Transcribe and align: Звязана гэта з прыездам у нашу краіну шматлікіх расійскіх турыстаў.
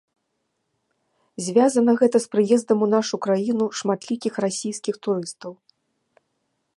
Звязана 1.47 1.91
гэта 1.99 2.17
з 2.23 2.27
прыездам 2.33 2.79
у 2.87 2.89
нашу 2.95 3.15
краіну 3.27 3.65
шматлікіх 3.81 4.33
расійскіх 4.47 4.95
турыстаў. 5.09 5.51